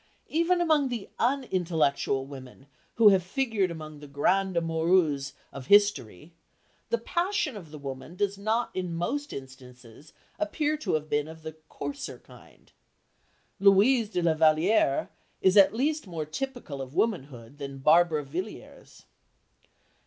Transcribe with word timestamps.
Even 0.29 0.61
among 0.61 0.89
the 0.89 1.11
unintellectual 1.19 2.25
women 2.25 2.65
who 2.95 3.09
have 3.09 3.21
figured 3.21 3.69
among 3.69 3.99
the 3.99 4.07
grandes 4.07 4.57
amoureuses 4.59 5.33
of 5.53 5.67
history, 5.67 6.33
the 6.89 6.97
passion 6.97 7.55
of 7.55 7.69
the 7.69 7.77
woman 7.77 8.15
does 8.15 8.35
not 8.35 8.75
in 8.75 8.95
most 8.95 9.31
instances 9.31 10.11
appear 10.39 10.75
to 10.75 10.95
have 10.95 11.07
been 11.07 11.27
of 11.27 11.43
the 11.43 11.53
coarser 11.69 12.17
kind. 12.17 12.71
Louise 13.59 14.09
de 14.09 14.23
la 14.23 14.33
Vallière 14.33 15.09
is 15.39 15.55
at 15.55 15.71
least 15.71 16.07
more 16.07 16.25
typical 16.25 16.81
of 16.81 16.95
womanhood 16.95 17.59
than 17.59 17.77
Barbara 17.77 18.23
Villiers. 18.23 19.05